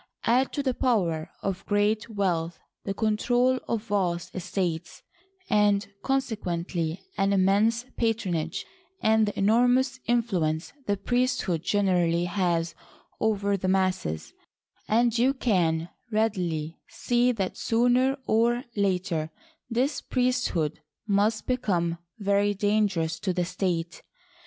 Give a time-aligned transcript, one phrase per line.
[0.23, 5.03] Add to the power of great wealth the control of vast estates
[5.47, 8.65] and conse quently an immense patronage,
[9.03, 12.73] and the enormous influ ence the priesthood generally has
[13.19, 14.33] over the masses,
[14.87, 19.29] and you can readily see that sooner or later
[19.69, 24.01] this priesthood must become very dangerous to the state.